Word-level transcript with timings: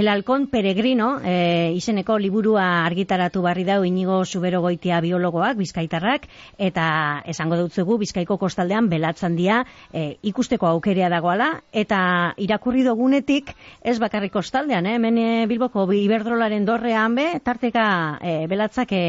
El 0.00 0.08
Halcón 0.08 0.46
Peregrino, 0.46 1.20
e, 1.22 1.74
izeneko 1.76 2.14
liburua 2.16 2.86
argitaratu 2.86 3.42
barri 3.44 3.66
dau 3.68 3.82
inigo 3.84 4.22
subero 4.24 4.62
goitia 4.64 4.96
biologoak, 5.04 5.58
bizkaitarrak, 5.58 6.22
eta 6.56 6.86
esango 7.28 7.58
dutzugu 7.58 7.98
bizkaiko 8.00 8.38
kostaldean 8.40 8.88
belatzan 8.88 9.36
dia 9.36 9.58
e, 9.92 10.16
ikusteko 10.24 10.70
aukerea 10.70 11.10
dagoala, 11.12 11.50
eta 11.70 11.98
irakurri 12.40 12.80
dogunetik 12.86 13.52
ez 13.84 13.98
bakarrik 14.00 14.32
kostaldean, 14.32 14.88
eh? 14.88 14.94
hemen 14.96 15.18
e, 15.20 15.26
bilboko 15.50 15.84
iberdrolaren 15.92 16.64
dorrean 16.64 17.18
be, 17.20 17.26
tarteka 17.44 17.84
e, 18.24 18.46
belatzak 18.48 18.96
e, 18.96 19.02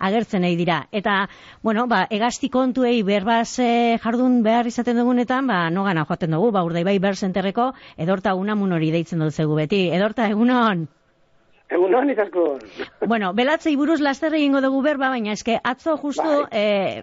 agertzen 0.00 0.46
nahi 0.46 0.56
dira. 0.56 0.78
Eta, 0.90 1.18
bueno, 1.60 1.84
ba, 1.92 2.06
egazti 2.08 2.48
kontuei 2.48 3.02
berbaz 3.04 3.58
e, 3.60 3.98
jardun 4.00 4.40
behar 4.48 4.72
izaten 4.72 4.96
dugunetan, 4.96 5.44
ba, 5.52 5.60
nogana 5.68 6.08
joaten 6.08 6.32
dugu, 6.38 6.48
ba, 6.56 6.64
urdai 6.64 6.86
bai 6.88 6.96
berzenterreko, 7.04 7.74
edorta 7.98 8.32
unamun 8.32 8.72
hori 8.72 8.90
deitzen 8.96 9.20
dut 9.20 9.36
zegu 9.36 9.60
beti. 9.60 9.84
Edorta, 9.92 10.32
egunon. 10.38 10.86
Egunon, 11.68 12.08
ikasko. 12.08 12.42
Bueno, 13.10 13.34
belatzei 13.36 13.74
buruz 13.76 13.98
laster 14.00 14.32
egingo 14.38 14.62
dugu 14.64 14.78
berba, 14.86 15.10
baina 15.12 15.34
eske 15.36 15.58
atzo 15.60 15.98
justu 16.00 16.24
bai. 16.24 16.46
eh, 16.56 17.02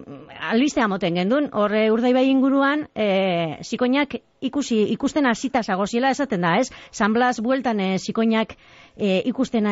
albistea 0.49 0.88
moten 0.89 1.20
gendun, 1.20 1.52
horre 1.53 1.84
urdai 1.94 2.13
bai 2.17 2.23
inguruan, 2.31 2.88
eh, 2.95 3.59
zikoinak 3.61 4.16
ikusi, 4.41 4.80
ikusten 4.95 5.30
hasita 5.30 5.61
zagoziela 5.61 6.09
esaten 6.09 6.41
da, 6.41 6.55
ez? 6.58 6.71
San 6.89 7.13
Blas 7.13 7.41
bueltan 7.45 7.80
eh, 7.80 7.99
zikoinak 7.99 8.55
eh, 8.98 9.21
ikusten 9.30 9.70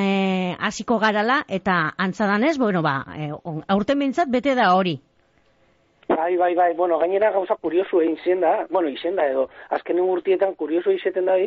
hasiko 0.60 1.00
garala, 1.00 1.42
eta 1.48 1.96
antzadan 1.98 2.44
ez, 2.44 2.60
bueno, 2.60 2.84
ba, 2.86 3.00
eh, 3.18 3.32
aurten 3.68 3.98
bintzat 3.98 4.30
bete 4.30 4.54
da 4.54 4.76
hori. 4.76 5.00
Bai, 6.16 6.38
bai, 6.38 6.54
bai, 6.54 6.74
bueno, 6.76 7.00
gainera 7.00 7.32
gauza 7.32 7.56
kuriosu 7.58 8.02
egin 8.04 8.18
zen 8.24 8.42
da, 8.44 8.52
bueno, 8.70 8.90
izen 8.90 9.16
da 9.18 9.26
edo, 9.32 9.48
azken 9.74 10.00
urtietan 10.04 10.54
kuriosu 10.60 10.92
izeten 10.92 11.26
da 11.26 11.38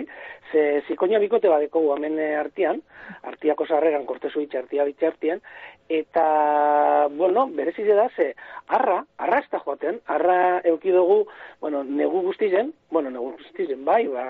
ze 0.51 0.83
zikoina 0.89 1.19
bikote 1.19 1.49
badeko 1.49 1.95
hemen 1.95 2.19
eh, 2.19 2.35
artian, 2.37 2.81
artiako 3.23 3.67
sarreran, 3.67 4.07
kortezu 4.07 4.41
itxe 4.41 4.59
artia 4.59 4.85
bitxe 4.85 5.07
artian, 5.07 5.41
eta, 5.89 7.09
bueno, 7.13 7.47
berezize 7.47 7.95
da, 7.95 8.09
ze, 8.17 8.35
arra, 8.67 9.05
arra 9.19 9.39
ez 9.39 9.49
da 9.53 9.61
joaten, 9.61 10.01
arra 10.07 10.61
eukidugu, 10.65 11.27
bueno, 11.61 11.85
negu 11.85 12.23
guztizen, 12.27 12.73
bueno, 12.91 13.11
negu 13.11 13.33
guztizen, 13.39 13.85
bai, 13.85 14.07
ba, 14.09 14.25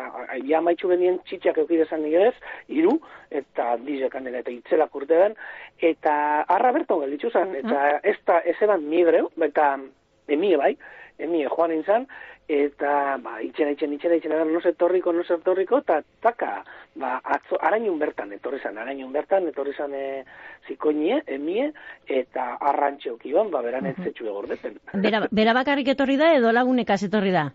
ja 0.45 0.61
maitxu 0.61 0.89
benien 0.89 1.21
txitxak 1.25 1.63
eukidezan 1.65 2.03
nigez, 2.03 2.35
iru, 2.69 2.99
eta 3.31 3.77
dizekan 3.89 4.27
eta 4.35 4.51
itzelak 4.51 4.95
urte 4.95 5.17
den, 5.17 5.37
eta 5.81 6.17
arra 6.43 6.73
berton 6.77 7.07
gelditzu 7.07 7.31
zen, 7.31 7.55
eta 7.63 8.01
ez 8.03 8.19
da, 8.27 8.43
ez 8.45 8.57
eban 8.61 8.85
migreu, 8.91 9.31
eta, 9.49 9.77
emie 10.29 10.57
bai, 10.57 10.77
emie 11.19 11.49
joan 11.49 11.73
inzan, 11.73 12.07
eta 12.49 13.19
ba, 13.23 13.41
itxera, 13.43 13.73
itxera, 13.75 13.95
itxera, 13.95 14.17
itxera, 14.17 14.45
no 14.45 14.61
etorriko, 14.63 15.13
no 15.13 15.25
etorriko, 15.27 15.81
eta 15.83 16.01
taka, 16.23 16.63
ba, 16.95 17.17
atzo, 17.25 17.59
arainun 17.61 17.99
bertan, 17.99 18.33
etorri 18.37 18.61
zan, 18.63 18.79
arainun 18.79 19.13
bertan, 19.13 19.49
etorri 19.51 19.75
zan 19.75 19.95
e, 19.95 20.25
zikoinie, 20.69 21.23
emie, 21.27 21.73
eta 22.07 22.55
arrantxe 22.61 23.11
okiban, 23.11 23.51
ba, 23.51 23.63
beran 23.67 23.87
ez 23.91 23.97
zetxu 24.03 24.31
egordeten. 24.31 24.79
Bera, 24.95 25.27
bera 25.31 25.57
bakarrik 25.59 25.95
etorri 25.97 26.19
da, 26.21 26.35
edo 26.39 26.53
lagunekaz 26.55 27.03
etorri 27.09 27.35
da? 27.35 27.49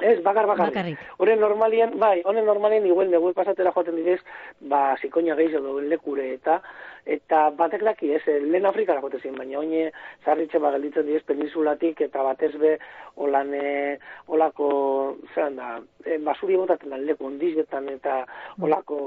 Ez, 0.00 0.22
bakar, 0.24 0.46
bakarrik. 0.48 0.98
Horen 1.18 1.40
normalien, 1.40 1.98
bai, 2.00 2.20
honen 2.24 2.46
normalien, 2.48 2.86
igual, 2.86 3.10
neguel 3.12 3.34
pasatera 3.36 3.72
joaten 3.74 3.96
direz, 4.00 4.20
ba, 4.60 4.96
zikoina 5.00 5.36
gehiz 5.36 5.54
edo 5.58 5.78
lekure 5.80 6.32
eta, 6.34 6.60
eta 7.06 7.48
batek 7.56 7.84
daki, 7.84 8.12
ez, 8.16 8.22
eh, 8.28 8.38
lehen 8.40 8.66
Afrikara 8.66 9.00
jote 9.00 9.20
zin, 9.20 9.34
baina 9.36 9.58
oine 9.58 9.90
zarritxe 10.24 10.58
ba 10.58 10.70
gelditzen 10.74 11.06
direz 11.06 11.22
peninsulatik, 11.28 12.00
eta 12.06 12.22
batez 12.22 12.52
be, 12.60 12.76
holan, 13.16 13.54
e, 13.54 13.98
holako, 14.26 14.70
zeran 15.34 15.56
da, 15.56 15.70
e, 16.04 16.18
basuri 16.24 16.56
botaten 16.56 16.90
da 16.90 17.00
leku 17.00 17.26
ondizetan, 17.26 17.88
eta 17.88 18.20
holako 18.60 19.00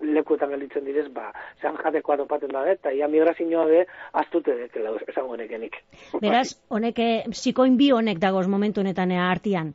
lekuetan 0.00 0.50
gelditzen 0.56 0.84
direz, 0.84 1.06
ba, 1.12 1.30
zean 1.60 1.78
jateko 1.82 2.16
adopaten 2.16 2.52
da, 2.52 2.66
eta 2.70 2.92
ia 2.92 3.08
migrazioa 3.08 3.64
be, 3.70 3.86
aztute 4.12 4.56
dekela, 4.64 4.96
esango 5.08 5.36
nekenik. 5.36 5.80
Beraz, 6.20 6.48
honek, 6.68 7.00
zikoin 7.32 7.76
bi 7.76 7.90
honek 7.92 8.18
dagoz 8.18 8.46
momentu 8.48 8.80
honetan 8.80 9.12
artian? 9.12 9.74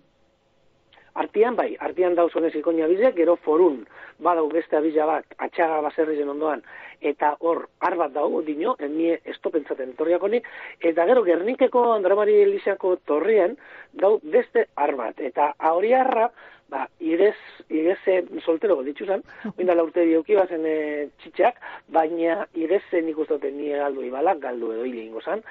Artian 1.15 1.55
bai, 1.55 1.75
artian 1.79 2.15
dauz 2.15 2.31
honez 2.35 2.53
ikonia 2.55 2.87
bizek, 2.87 3.15
gero 3.15 3.35
forun, 3.45 3.85
badau 4.19 4.47
beste 4.51 4.77
abiza 4.77 5.05
bat, 5.05 5.25
atxaga 5.37 5.81
baserrizen 5.81 6.29
ondoan, 6.29 6.61
eta 7.01 7.35
hor, 7.39 7.65
arbat 7.79 8.13
dago, 8.13 8.41
dino, 8.45 8.75
enmie 8.79 9.19
estopentzaten 9.33 9.95
torriakonik, 9.99 10.47
eta 10.79 11.05
gero 11.09 11.23
Gernikeko 11.23 11.91
Andramari 11.93 12.39
Eliseako 12.43 12.97
torrien, 13.07 13.57
dau 13.93 14.17
beste 14.23 14.67
arbat, 14.75 15.19
eta 15.31 15.53
hori 15.71 15.93
arra, 15.93 16.29
ba, 16.69 16.85
irez, 17.01 17.35
ireze 17.73 18.19
soltero 18.43 18.75
golditzu 18.79 19.07
zen, 19.09 19.23
oinda 19.57 19.75
laurte 19.75 20.03
dioki 20.05 20.37
bazen 20.37 20.65
e, 20.67 20.75
txitxak, 21.21 21.59
baina 21.93 22.45
irezen 22.57 23.09
ikustoten 23.11 23.57
nire 23.57 23.81
galdu 23.81 24.05
ibalak, 24.05 24.41
galdu 24.43 24.71
edo 24.75 24.85
hile 24.87 25.03
ingo 25.07 25.23
zen, 25.25 25.43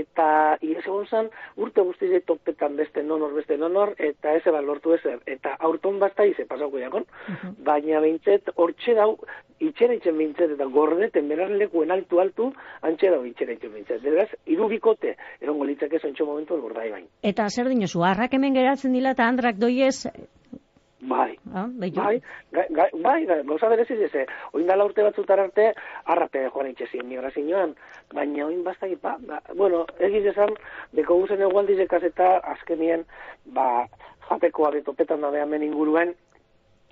eta 0.00 0.26
irez 0.64 0.84
egon 0.86 1.06
zen, 1.06 1.30
urte 1.60 1.84
guztize 1.86 2.22
topetan 2.28 2.76
beste 2.80 3.04
nonor, 3.06 3.34
beste 3.36 3.58
nonor, 3.60 3.94
eta 3.98 4.34
ez 4.38 4.42
eban 4.48 4.66
lortu 4.68 4.96
ezer, 4.96 5.20
eta 5.26 5.54
aurton 5.68 6.00
basta 6.02 6.26
ize 6.28 6.48
pasauko 6.48 6.80
jakon, 6.82 7.06
baina 7.66 8.00
behintzet, 8.04 8.52
hortxe 8.56 8.96
dau, 8.98 9.16
itxera 9.62 9.94
itxen 9.94 10.18
bintzet, 10.18 10.54
eta 10.56 10.66
gordeten 10.74 11.28
beran 11.30 11.56
lekuen 11.60 11.94
altu-altu, 11.94 12.50
antxe 12.88 13.10
dau 13.14 13.22
itxera 13.28 13.56
itxen 13.56 13.74
bintzet. 13.76 14.02
Beraz, 14.04 14.28
irubikote, 14.50 15.16
erongo 15.40 15.68
litzak 15.68 15.94
ez 15.98 16.04
ontxo 16.08 16.26
momentu 16.28 16.58
elgordai 16.58 16.90
bain. 16.90 17.08
Eta 17.22 17.48
zer 17.48 17.70
dinosu, 17.70 18.04
harrak 18.06 18.34
hemen 18.34 18.58
geratzen 18.58 18.94
dila 18.96 19.14
eta 19.16 19.28
andrak 19.28 19.60
doiez? 19.62 20.06
Bai, 21.02 21.32
ah, 21.52 21.66
bai, 21.66 21.90
bai, 21.90 22.20
gai, 22.52 22.90
bai, 23.02 23.24
gauza 23.42 23.68
bereziz 23.72 23.96
ez, 24.06 24.26
oin 24.54 24.68
dala 24.68 24.84
urte 24.86 25.02
batzutar 25.02 25.40
arte, 25.42 25.72
arrape 26.14 26.44
joan 26.54 26.68
itxezien 26.70 27.08
migrazioan, 27.08 27.72
baina 28.14 28.46
oin 28.46 28.60
bastai, 28.62 28.92
ba, 29.02 29.16
ba, 29.26 29.40
bueno, 29.58 29.82
egiz 29.98 30.22
esan, 30.30 30.54
deko 30.94 31.16
guzen 31.24 31.42
egualdizekaz 31.42 32.04
eta 32.06 32.36
azkenien, 32.54 33.02
ba, 33.58 33.88
jatekoa 34.28 34.70
betopetan 34.76 35.26
da 35.26 35.32
behamen 35.34 35.66
inguruen, 35.66 36.14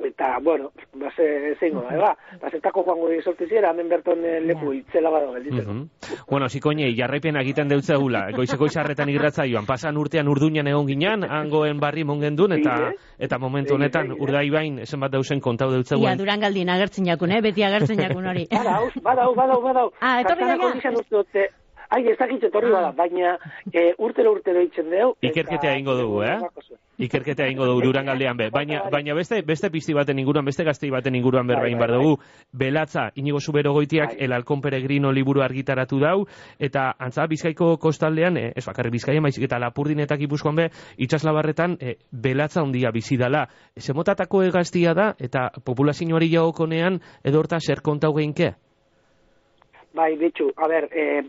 eta, 0.04 0.38
bueno, 0.42 0.72
ba, 0.94 1.10
ze, 1.16 1.54
zeingo 1.58 1.82
da, 1.82 1.94
eba, 1.94 2.16
ba, 2.40 2.50
zetako 2.50 2.84
joango 2.84 3.08
di 3.08 3.20
sortiziera, 3.22 3.70
hemen 3.70 3.88
berton 3.88 4.24
eh, 4.24 4.40
leku 4.40 4.72
itzela 4.72 5.10
bado 5.10 5.32
gelditzen. 5.32 5.68
Uh 5.68 5.74
-huh. 5.74 6.24
Bueno, 6.30 6.48
zikoine, 6.48 6.94
jarraipen 6.96 7.36
egiten 7.36 7.68
deutza 7.68 7.96
gula, 7.96 8.30
goizeko 8.32 8.66
izarretan 8.66 9.08
igratza 9.08 9.46
joan, 9.46 9.66
pasan 9.66 9.96
urtean 9.96 10.28
urduñan 10.28 10.66
egon 10.66 10.86
ginen, 10.86 11.24
hangoen 11.24 11.80
barri 11.80 12.04
mongen 12.04 12.36
duen, 12.36 12.52
eta, 12.52 12.92
eta 13.18 13.38
momentu 13.38 13.74
honetan, 13.74 14.12
urdai 14.18 14.50
bain, 14.50 14.78
esen 14.78 15.00
bat 15.00 15.12
dausen 15.12 15.40
kontau 15.40 15.70
deutza 15.70 15.96
guen. 15.96 16.10
Ia, 16.10 16.16
duran 16.16 16.40
galdin 16.40 16.68
agertzen 16.68 17.06
jakun, 17.06 17.30
eh? 17.32 17.40
beti 17.40 17.62
agertzen 17.62 17.98
jakun 17.98 18.26
hori. 18.26 18.46
badau, 18.50 18.90
badau, 19.02 19.34
badau, 19.34 19.62
badau. 19.62 19.92
Ah, 20.00 20.20
etorri 20.20 20.44
da, 20.44 21.50
Ai, 21.90 22.04
ez 22.06 22.14
dakit 22.18 22.44
etorri 22.46 22.68
ah. 22.70 22.76
bada, 22.76 22.90
baina 22.94 23.32
e, 23.72 23.88
urtero 23.98 24.30
urtero 24.36 24.60
itzen 24.62 24.92
deu. 24.92 25.08
Ikerketea 25.26 25.72
ingo 25.80 25.96
dugu, 25.98 26.20
eh? 26.22 26.36
Ikerketea 27.02 27.48
ingo 27.50 27.66
dugu 27.66 27.82
duran 27.88 28.06
galdean 28.06 28.38
be. 28.38 28.46
Baina, 28.54 28.84
baina 28.92 29.16
beste, 29.18 29.40
beste 29.42 29.72
pizti 29.74 29.96
baten 29.96 30.20
inguruan, 30.22 30.46
beste 30.46 30.62
gaztei 30.68 30.92
baten 30.94 31.18
inguruan 31.18 31.50
berbain 31.50 31.74
bai, 31.74 31.80
bai, 31.80 31.88
bar 31.88 31.94
dugu. 31.96 32.12
Bai. 32.20 32.60
Belatza, 32.62 33.08
inigo 33.18 33.40
zubero 33.40 33.72
goitiak, 33.74 34.14
el 34.22 34.36
halkon 34.36 34.62
peregrino 34.62 35.10
liburu 35.10 35.42
argitaratu 35.42 35.98
dau, 35.98 36.14
eta 36.60 36.92
antza 36.98 37.26
bizkaiko 37.26 37.72
kostaldean, 37.82 38.38
eh, 38.38 38.52
ez 38.54 38.66
bakarri 38.70 38.94
bizkaia 38.94 39.20
maizik, 39.20 39.48
eta 39.50 39.58
lapurdinetak 39.58 40.22
ipuzkoan 40.28 40.62
be, 40.62 40.70
itxaslabarretan, 40.96 41.78
eh, 41.80 41.96
belatza 42.12 42.62
ondia 42.62 42.94
bizidala. 42.94 43.48
Zemotatako 43.74 44.44
egaztia 44.46 44.94
da, 44.94 45.14
eta 45.18 45.48
populazioari 45.64 46.30
jagokonean, 46.30 47.02
edo 47.24 47.42
horta 47.42 47.58
zer 47.58 47.82
kontau 47.82 48.14
geinke? 48.14 48.54
Bai, 49.90 50.14
bitxu, 50.16 50.52
a 50.54 50.68
ber, 50.70 50.86
eh, 50.94 51.24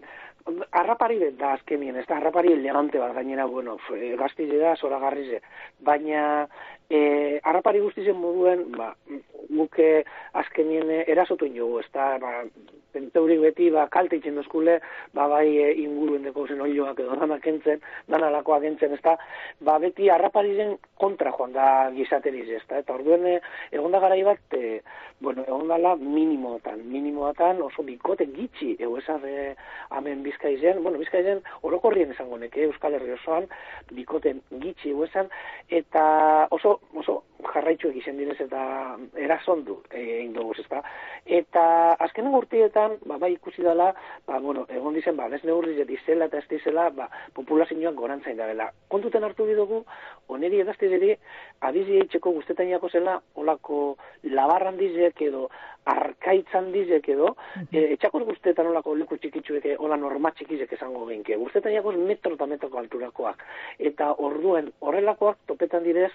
Arrapari 0.72 1.20
da 1.38 1.54
azkenien, 1.54 1.96
ez 2.00 2.06
da, 2.08 2.18
arrapari 2.18 2.54
elegante 2.54 3.00
bat, 3.00 3.14
gainera, 3.16 3.46
bueno, 3.46 3.78
gaztize 4.20 4.58
da, 4.58 4.76
zora 4.76 5.00
garrize, 5.00 5.42
baina 5.80 6.48
e, 6.92 7.40
arrapari 7.48 7.80
guztizen 7.80 8.20
moduen, 8.20 8.68
ba, 8.76 8.92
guke 9.52 10.04
azkenien 10.40 10.92
erasotu 11.08 11.48
inogu, 11.48 11.80
ez 11.80 11.90
da, 11.96 12.14
ba, 12.22 12.42
penteurik 12.92 13.40
beti, 13.40 13.70
ba, 13.72 13.86
kalte 13.92 14.20
itxen 14.20 14.36
dozkule, 14.40 14.78
ba, 15.16 15.28
bai 15.32 15.48
e, 15.56 15.70
inguruen 15.84 16.26
deko 16.28 16.46
zen 16.48 16.62
olioak 16.64 17.00
edo 17.00 17.16
danak 17.20 17.48
entzen, 17.48 17.80
dan 18.12 18.26
alakoak 18.28 18.66
entzen, 18.68 18.96
ez 18.98 19.02
da, 19.06 19.16
ba, 19.64 19.78
beti 19.84 20.10
arrapari 20.12 20.56
zen 20.58 20.76
kontra 21.00 21.32
joan 21.38 21.56
da 21.56 21.68
gizateriz, 21.96 22.48
ez 22.58 22.64
da, 22.68 22.82
eta 22.84 22.96
orduen 22.98 23.26
e, 23.28 23.38
egon 23.72 23.96
da 23.96 24.04
gara 24.04 24.20
bat, 24.28 24.44
e, 24.60 24.82
bueno, 25.24 25.46
egon 25.48 25.72
dala 25.72 25.96
minimoetan, 25.96 26.84
minimoetan 26.92 27.62
oso 27.64 27.88
bikote 27.88 28.28
gitxi, 28.36 28.76
egu 28.80 29.00
esan 29.00 29.24
e, 29.28 29.56
amen 29.96 30.24
bizkaizen, 30.28 30.84
bueno, 30.84 31.00
bizkaizen 31.00 31.44
orokorrien 31.68 32.12
esango 32.12 32.40
neke, 32.42 32.68
Euskal 32.68 32.98
Herri 32.98 33.16
osoan, 33.16 33.48
bikoten 33.96 34.44
gitxi 34.64 34.92
egu 34.92 35.08
esan, 35.08 35.32
eta 35.72 36.04
oso 36.52 36.81
oso 36.96 37.22
jarraitzu 37.54 37.90
egiten 37.90 38.18
direz 38.20 38.38
eta 38.44 38.62
erasondu 39.20 39.78
egin 39.96 40.34
dugu, 40.36 40.54
ezta? 40.62 40.82
Eta 41.26 41.64
azkenen 42.06 42.36
urtietan 42.38 42.98
ba, 43.08 43.18
bai 43.22 43.32
ikusi 43.34 43.64
dela, 43.66 43.92
ba, 44.28 44.40
bueno, 44.40 44.66
egon 44.70 44.96
dizen, 44.98 45.18
ba, 45.18 45.28
bez 45.32 45.42
neurri 45.48 45.76
zet 45.78 45.90
izela 45.94 46.28
eta 46.30 46.42
ez 46.42 46.48
dizela, 46.50 46.90
ba, 46.96 47.10
populazioak 47.38 47.96
gorantzain 47.98 48.38
da 48.38 48.48
bela. 48.50 48.70
Kontuten 48.92 49.24
hartu 49.24 49.48
bidugu, 49.50 49.84
oneri 50.32 50.62
edazte 50.64 50.90
zeri, 50.90 51.16
abizi 51.68 52.00
eitxeko 52.04 52.34
guztetainako 52.40 52.90
zela, 52.90 53.20
olako 53.36 53.82
labarran 54.30 54.78
dizek 54.80 55.22
edo, 55.28 55.48
arkaitzan 55.92 56.70
dizek 56.76 57.10
edo, 57.10 57.34
e, 57.72 57.88
etxakor 57.96 58.28
guztetan 58.28 58.70
olako 58.70 58.94
leku 59.00 59.18
txikitzuek, 59.18 59.66
hola 59.82 59.98
norma 59.98 60.32
txikizek 60.38 60.76
esango 60.78 61.08
genke. 61.10 61.38
Guztetainako 61.42 61.96
metro 61.98 62.36
eta 62.38 62.46
metro 62.46 62.70
alturakoak. 62.84 63.42
Eta 63.80 64.12
orduen 64.30 64.70
horrelakoak 64.86 65.42
topetan 65.50 65.84
direz, 65.84 66.12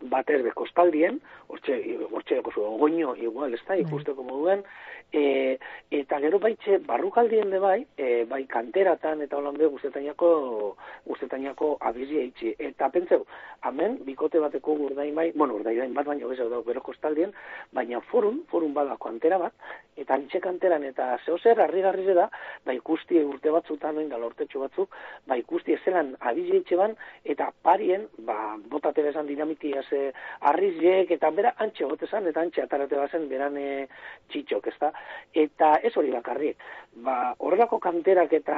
batez 0.00 0.42
be 0.44 0.52
kostaldien, 0.52 1.20
hortxe, 1.48 1.78
hortxe 2.10 2.40
goño 2.42 3.14
igual, 3.16 3.54
ez 3.54 3.62
da, 3.64 3.74
bai. 3.74 3.80
ikusteko 3.80 4.22
moduen, 4.22 4.64
e, 5.12 5.58
eta 5.90 6.18
gero 6.20 6.38
baitxe 6.42 6.78
barrukaldien 6.86 7.50
de 7.50 7.58
bai, 7.62 7.86
e, 7.96 8.24
bai 8.28 8.44
kanteratan 8.50 9.22
eta 9.22 9.38
holan 9.38 9.56
be 9.56 9.68
guztetainako, 9.70 10.76
guztetainako 11.06 11.76
abizi 11.80 12.18
eitzi. 12.20 12.54
Eta 12.58 12.90
pentseu, 12.94 13.24
hemen, 13.64 14.00
bikote 14.06 14.40
bateko 14.42 14.76
gurdain 14.76 15.14
bai, 15.14 15.30
bueno, 15.34 15.56
urdain 15.60 15.94
bat 15.94 16.06
baino 16.06 16.28
bezau 16.28 16.48
dago 16.50 16.64
gero 16.66 16.82
kostaldien, 16.82 17.32
baina 17.72 18.00
forum, 18.10 18.42
forum 18.50 18.74
badako 18.74 19.12
antera 19.12 19.38
bat, 19.38 19.54
eta 19.96 20.14
antxe 20.18 20.40
kanteran 20.44 20.84
eta 20.84 21.14
zeo 21.24 21.38
zer, 21.38 21.60
harri 21.60 21.82
garri 21.84 22.04
da, 22.14 22.28
ba 22.66 22.74
ikusti 22.76 23.22
urte 23.22 23.50
batzutan, 23.50 23.96
noin 23.96 24.10
da 24.12 24.18
lortetxo 24.20 24.60
batzuk, 24.60 24.94
ba 25.26 25.38
ikusti 25.40 25.76
ezelan 25.78 26.14
abizi 26.20 26.58
eitxe 26.60 26.76
ban, 26.76 26.96
eta 27.24 27.50
parien, 27.62 28.06
ba, 28.28 28.56
botate 28.70 29.02
bezan 29.06 29.26
dinamitia 29.30 29.85
ze 29.88 30.12
arriziek 30.50 31.10
eta 31.16 31.30
bera 31.30 31.52
antxe 31.64 31.84
gotezan 31.84 32.26
eta 32.30 32.40
antxe 32.40 32.62
atarate 32.62 32.96
bazen 32.96 33.28
beran 33.28 33.56
e, 33.56 33.86
txitxok, 34.32 34.68
ezta? 34.72 34.92
Eta 35.34 35.72
ez 35.82 35.92
hori 35.96 36.12
bakarrik, 36.14 36.62
ba, 37.06 37.34
horrelako 37.38 37.78
kanterak 37.82 38.32
eta 38.40 38.56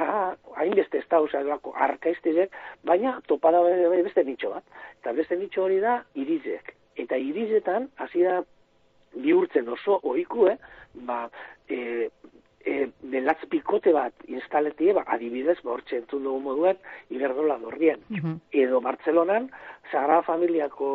hainbeste 0.55 1.01
ez 1.01 1.07
da, 1.09 1.21
oza, 1.21 1.43
arkaiztizek, 1.87 2.55
baina 2.83 3.19
topada 3.27 3.63
beste 3.63 4.23
nitxo 4.23 4.53
bat. 4.55 4.79
Eta 5.01 5.13
beste 5.17 5.37
nitxo 5.39 5.65
hori 5.67 5.79
da 5.83 5.99
irizek. 6.15 6.73
Eta 6.99 7.17
irizetan, 7.17 7.89
hasi 7.97 8.23
da 8.25 8.41
bihurtzen 9.15 9.69
oso 9.69 9.99
oiku, 10.03 10.47
eh? 10.51 10.57
ba, 11.07 11.23
e, 11.69 12.09
e, 12.69 12.89
belatz 13.11 13.41
pikote 13.51 13.93
bat 13.95 14.25
instaletie, 14.29 14.93
ba, 14.97 15.03
adibidez, 15.15 15.57
ba, 15.63 15.73
hortxe 15.75 15.99
entzun 16.01 16.25
dugu 16.27 16.41
moduen, 16.45 16.79
iberdola 17.15 17.57
dorrien. 17.61 18.03
Edo 18.63 18.81
Bartzelonan, 18.85 19.49
Sagrada 19.91 20.21
Familiako 20.27 20.89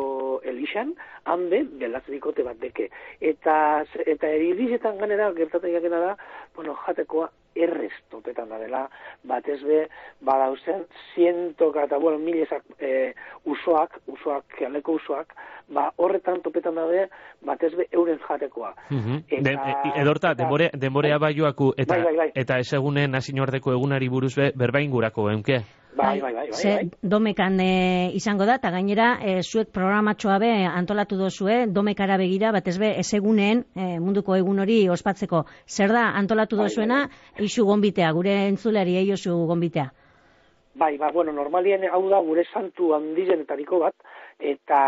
Elixan, 0.47 0.93
hande, 1.31 1.63
belatz 1.81 2.05
pikote 2.09 2.45
bat 2.47 2.59
deke. 2.61 2.89
Eta, 3.33 3.57
eta 4.05 4.35
eridizetan 4.39 5.01
ganera, 5.01 5.31
gertatzen 5.37 5.75
jakena 5.75 6.03
da, 6.09 6.13
bueno, 6.55 6.77
jatekoa 6.85 7.31
errez 7.55 7.93
topetan 8.11 8.49
da 8.49 8.59
dela, 8.59 8.85
batez 9.23 9.61
be, 9.63 9.85
badauzen, 10.25 10.85
zientoka 11.13 11.85
eta, 11.87 11.97
bueno, 12.01 12.19
milezak 12.19 12.63
e, 12.79 13.13
usoak, 13.45 13.99
usoak, 14.11 14.59
aleko 14.67 14.97
usoak, 14.99 15.33
ba, 15.69 15.87
horretan 15.97 16.41
topetan 16.45 16.75
daude, 16.75 17.07
batez 17.45 17.73
be, 17.77 17.87
euren 17.91 18.19
jatekoa. 18.27 18.73
Mm 18.89 19.23
edorta, 19.95 20.33
denbore, 20.35 20.69
denborea 20.73 21.17
bai 21.17 21.33
joaku, 21.37 21.71
eta, 21.77 21.95
bai, 21.95 22.03
bai, 22.03 22.15
bai. 22.17 22.29
eta 22.35 22.59
ez 22.59 22.73
egunen 22.73 23.15
egunari 23.15 24.09
buruz 24.09 24.35
be, 24.35 24.51
berbain 24.55 24.91
gurako, 24.91 25.29
eunke? 25.31 25.63
Bai, 25.95 26.19
bai, 26.19 26.33
bai, 26.33 26.49
bai, 26.51 26.75
bai. 26.75 26.89
domekan 27.01 27.59
e, 27.63 28.11
izango 28.19 28.45
da, 28.45 28.57
eta 28.59 28.71
gainera, 28.73 29.13
e, 29.23 29.37
zuek 29.43 29.69
programatxoa 29.71 30.37
be 30.43 30.49
antolatu 30.67 31.15
dozue, 31.15 31.65
domekara 31.71 32.17
begira, 32.19 32.51
bat 32.51 32.67
ez 32.67 32.75
be, 32.81 32.89
ez 32.99 33.07
egunen, 33.15 33.63
e, 33.75 33.93
munduko 34.03 34.35
egun 34.35 34.59
hori 34.59 34.81
ospatzeko. 34.91 35.45
Zer 35.65 35.93
da, 35.95 36.09
antolatu 36.19 36.59
bai, 36.59 36.67
dozuena, 36.67 37.05
bai, 37.07 37.45
isu 37.47 37.63
gombitea, 37.69 38.11
gure 38.17 38.35
entzulari, 38.49 38.97
eio 38.99 39.15
zu 39.15 39.37
gombitea? 39.47 39.87
Bai, 40.75 40.97
ba, 40.99 41.13
bueno, 41.15 41.31
normalien 41.31 41.87
hau 41.87 42.01
da 42.11 42.19
gure 42.19 42.43
santu 42.51 42.91
handizenetariko 42.97 43.79
bat, 43.85 43.95
eta, 44.39 44.81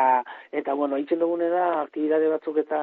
eta 0.51 0.75
bueno, 0.75 0.99
itzen 0.99 1.23
dugune 1.23 1.47
da, 1.53 1.69
aktibidade 1.85 2.27
batzuk 2.33 2.59
eta 2.65 2.81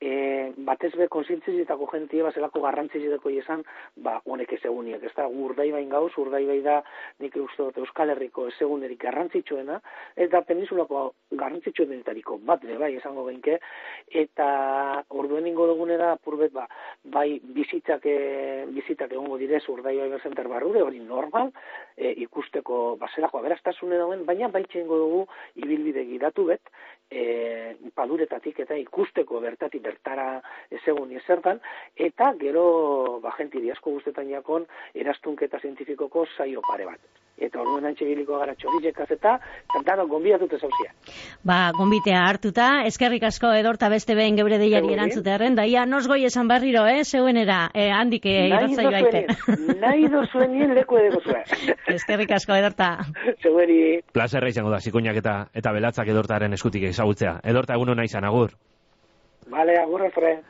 e, 0.00 0.52
batez 0.64 0.92
be 0.96 1.06
konsientzizetako 1.12 1.86
jentie 1.92 2.22
bazelako 2.24 2.62
garrantzizetako 2.64 3.32
izan, 3.34 3.62
ba, 4.04 4.16
honek 4.24 4.54
ez 4.56 4.60
eguniek, 4.64 5.04
ez 5.04 5.12
da, 5.16 5.26
urdai 5.28 5.68
bain 5.74 5.90
gauz, 5.92 6.10
urdai 6.22 6.42
bai 6.48 6.60
da, 6.64 6.78
nik 7.20 7.36
uste 7.42 7.66
dut 7.66 7.80
Euskal 7.84 8.14
Herriko 8.14 8.46
ez 8.48 8.56
egunerik 8.64 9.00
garrantzitsuena, 9.04 9.80
eta 10.26 10.42
peninsulako 10.48 11.04
garrantzitsuenetariko 11.42 12.40
bat, 12.48 12.64
be, 12.64 12.78
bai, 12.80 12.94
esango 12.96 13.26
benke, 13.28 13.58
eta 14.24 14.48
orduen 15.10 15.46
ingo 15.50 15.68
dugune 15.70 16.00
da, 16.00 16.14
purbet, 16.24 16.54
ba, 16.56 16.66
bai, 17.04 17.40
bizitzak, 17.42 18.04
e, 18.04 18.66
bizitzak 18.74 19.12
egongo 19.12 19.38
direz, 19.40 19.62
urdai 19.72 19.96
bai 19.96 20.08
berzenter 20.12 20.48
barrure, 20.48 20.82
hori 20.82 21.00
normal, 21.00 21.50
e, 21.96 22.12
ikusteko, 22.24 22.96
bazelako 23.00 23.40
aberastasune 23.40 23.96
dauen, 23.96 24.24
baina 24.26 24.48
baitxe 24.52 24.82
ingo 24.82 24.98
dugu, 25.00 25.22
ibilbide 25.64 26.04
gidatu 26.10 26.44
bet, 26.50 26.72
e, 27.10 27.76
paduretatik 27.94 28.60
eta 28.66 28.76
ikusteko 28.76 29.40
bertatik 29.40 29.82
bertara 29.82 30.28
ez 30.70 30.82
egun 30.86 31.12
ezertan, 31.16 31.60
eta 31.96 32.34
gero, 32.40 33.20
ba, 33.24 33.34
jenti 33.38 33.64
diasko 33.64 33.96
guztetan 33.96 34.28
jakon, 34.30 34.68
erastunketa 34.94 35.60
zientifikoko 35.60 36.26
saio 36.36 36.62
pare 36.68 36.92
bat. 36.92 37.20
Eta 37.40 37.60
orduan 37.62 37.88
antxe 37.88 38.04
biliko 38.04 38.38
gara 38.38 38.52
txorizekaz 38.54 39.06
eta 39.16 39.38
kantano 39.72 40.06
gombiatute 40.10 40.58
zauzia. 40.58 40.92
Ba, 41.46 41.72
gombitea 41.76 42.20
hartuta, 42.28 42.68
eskerrik 42.90 43.24
asko 43.30 43.52
edorta 43.56 43.88
beste 43.88 44.14
behin 44.18 44.36
geure 44.36 44.58
deiari 44.60 44.92
erantzutearen, 44.92 45.56
daia 45.56 45.86
nos 45.88 46.06
goi 46.10 46.24
esan 46.28 46.50
barriro, 46.52 46.84
eh, 46.86 47.04
zeuenera, 47.04 47.62
eh, 47.74 47.88
handik 47.96 48.26
eh, 48.26 48.46
irratza 48.50 48.84
joaiten. 48.84 49.80
Nahi 49.80 50.08
dozuen 50.12 50.52
nien 50.52 50.74
leku 50.76 51.00
edeko 51.00 51.22
zuen. 51.24 51.44
eskerrik 51.96 52.36
asko 52.36 52.56
edorta. 52.60 52.92
Zeueri. 53.40 54.00
Plazerra 54.12 54.52
izango 54.52 54.70
da, 54.74 54.80
zikoinak 54.84 55.16
eta, 55.22 55.36
eta 55.54 55.72
belatzak 55.72 56.12
edortaren 56.12 56.52
eskutik 56.58 56.90
ezagutzea. 56.90 57.38
Edorta 57.44 57.80
egun 57.80 57.94
hona 57.94 58.04
izan, 58.04 58.28
agur. 58.28 58.52
Vale, 59.50 59.80
agur, 59.80 60.04
Efre. 60.06 60.40